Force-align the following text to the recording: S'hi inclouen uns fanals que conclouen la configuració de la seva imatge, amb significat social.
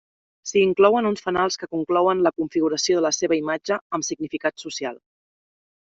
S'hi 0.51 0.61
inclouen 0.67 1.09
uns 1.09 1.21
fanals 1.25 1.57
que 1.63 1.69
conclouen 1.75 2.25
la 2.29 2.33
configuració 2.43 2.97
de 2.99 3.05
la 3.09 3.13
seva 3.19 3.39
imatge, 3.43 3.81
amb 3.99 4.09
significat 4.11 4.65
social. 4.65 4.99